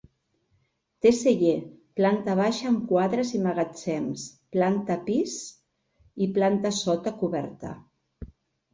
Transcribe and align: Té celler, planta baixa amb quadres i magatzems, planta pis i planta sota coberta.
Té 1.05 1.11
celler, 1.17 1.57
planta 2.01 2.35
baixa 2.39 2.65
amb 2.71 2.81
quadres 2.93 3.35
i 3.41 3.43
magatzems, 3.45 4.27
planta 4.57 5.01
pis 5.13 5.39
i 6.29 6.33
planta 6.41 6.77
sota 6.83 7.19
coberta. 7.25 7.81